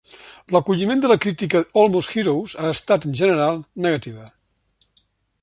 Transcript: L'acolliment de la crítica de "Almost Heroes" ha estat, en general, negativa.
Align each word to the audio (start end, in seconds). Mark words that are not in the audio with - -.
L'acolliment 0.53 1.03
de 1.03 1.11
la 1.11 1.17
crítica 1.25 1.61
de 1.65 1.81
"Almost 1.83 2.15
Heroes" 2.21 2.57
ha 2.65 2.73
estat, 2.79 3.07
en 3.11 3.15
general, 3.21 3.61
negativa. 3.89 4.29